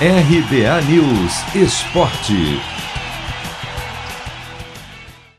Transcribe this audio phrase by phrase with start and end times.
[0.00, 2.60] RBA News Esporte.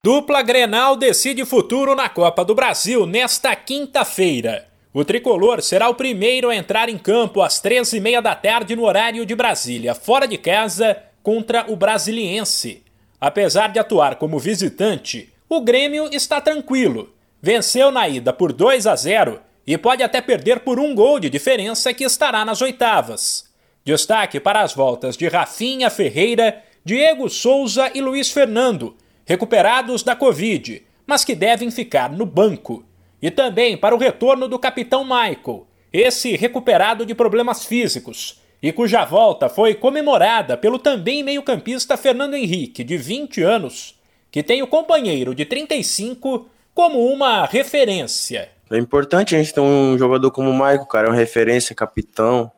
[0.00, 4.68] Dupla Grenal decide futuro na Copa do Brasil nesta quinta-feira.
[4.92, 9.26] O tricolor será o primeiro a entrar em campo às 13h30 da tarde no horário
[9.26, 12.84] de Brasília, fora de casa, contra o Brasiliense.
[13.20, 17.12] Apesar de atuar como visitante, o Grêmio está tranquilo.
[17.42, 21.28] Venceu na ida por 2 a 0 e pode até perder por um gol de
[21.28, 23.52] diferença que estará nas oitavas.
[23.84, 30.82] Destaque para as voltas de Rafinha Ferreira, Diego Souza e Luiz Fernando, recuperados da Covid,
[31.06, 32.82] mas que devem ficar no banco.
[33.20, 39.04] E também para o retorno do capitão Michael, esse recuperado de problemas físicos, e cuja
[39.04, 45.34] volta foi comemorada pelo também meio-campista Fernando Henrique, de 20 anos, que tem o companheiro
[45.34, 48.48] de 35 como uma referência.
[48.70, 52.50] É importante a gente ter um jogador como o Michael, cara, é uma referência, capitão,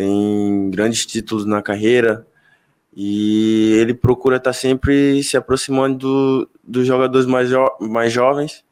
[0.00, 2.26] tem grandes títulos na carreira
[2.96, 8.64] e ele procura estar tá sempre se aproximando do, dos jogadores mais, jo mais jovens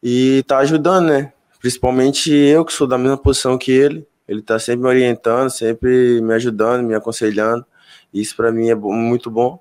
[0.00, 1.32] e tá ajudando, né?
[1.58, 6.20] Principalmente eu que sou da mesma posição que ele, ele tá sempre me orientando, sempre
[6.20, 7.66] me ajudando, me aconselhando.
[8.12, 9.60] Isso para mim é muito bom.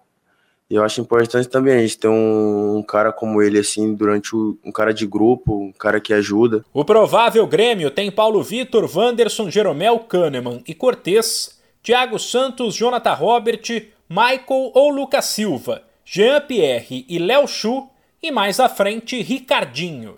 [0.73, 4.35] E eu acho importante também a gente ter um, um cara como ele, assim, durante
[4.35, 6.65] o, um cara de grupo, um cara que ajuda.
[6.73, 13.61] O provável Grêmio tem Paulo Vitor, Wanderson, Jeromel, Kahneman e Cortez, Thiago Santos, Jonathan Robert,
[14.09, 17.87] Michael ou Lucas Silva, Jean-Pierre e Léo Chu,
[18.19, 20.15] e mais à frente Ricardinho.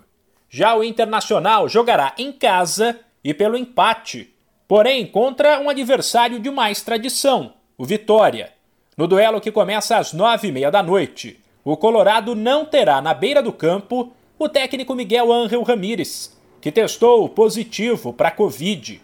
[0.48, 4.32] Já o Internacional jogará em casa e pelo empate,
[4.66, 8.55] porém contra um adversário de mais tradição, o Vitória.
[8.96, 13.12] No duelo que começa às nove e meia da noite, o Colorado não terá na
[13.12, 18.98] beira do campo o técnico Miguel Ángel Ramírez, que testou positivo para Covid.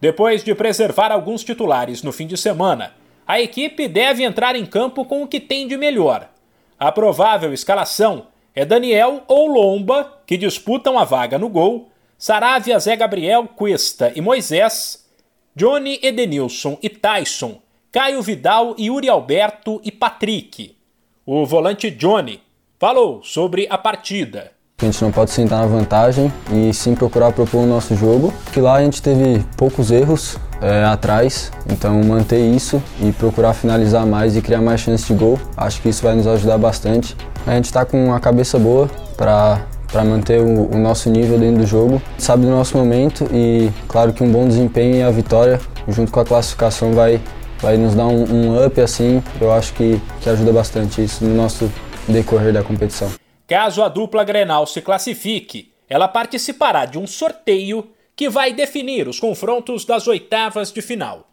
[0.00, 5.04] Depois de preservar alguns titulares no fim de semana, a equipe deve entrar em campo
[5.04, 6.28] com o que tem de melhor.
[6.76, 12.96] A provável escalação é Daniel ou Lomba, que disputam a vaga no gol, Saravia, Zé
[12.96, 15.08] Gabriel, Cuesta e Moisés,
[15.54, 17.60] Johnny Edenilson e Tyson
[17.96, 20.76] Caio Vidal, Yuri Alberto e Patrick.
[21.24, 22.42] O volante Johnny
[22.78, 24.52] falou sobre a partida.
[24.82, 28.60] A gente não pode sentar na vantagem e sim procurar propor o nosso jogo, que
[28.60, 34.36] lá a gente teve poucos erros é, atrás, então manter isso e procurar finalizar mais
[34.36, 37.16] e criar mais chances de gol, acho que isso vai nos ajudar bastante.
[37.46, 41.62] A gente está com a cabeça boa para para manter o, o, nosso nível dentro
[41.62, 42.02] do jogo.
[42.18, 45.58] Sabe do nosso momento e claro que um bom desempenho e a vitória
[45.88, 47.20] junto com a classificação vai
[47.60, 51.34] vai nos dar um, um up assim, eu acho que, que ajuda bastante isso no
[51.34, 51.70] nosso
[52.08, 53.10] decorrer da competição.
[53.46, 59.20] Caso a dupla Grenal se classifique, ela participará de um sorteio que vai definir os
[59.20, 61.28] confrontos das oitavas de final.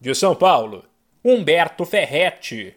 [0.00, 0.84] De São Paulo,
[1.24, 2.74] Humberto Ferretti.